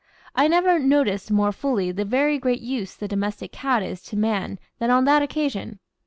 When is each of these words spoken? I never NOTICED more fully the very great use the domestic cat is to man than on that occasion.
I 0.33 0.47
never 0.47 0.79
NOTICED 0.79 1.29
more 1.29 1.51
fully 1.51 1.91
the 1.91 2.05
very 2.05 2.39
great 2.39 2.61
use 2.61 2.95
the 2.95 3.07
domestic 3.07 3.51
cat 3.51 3.83
is 3.83 4.01
to 4.05 4.17
man 4.17 4.57
than 4.79 4.89
on 4.89 5.05
that 5.05 5.21
occasion. 5.21 5.77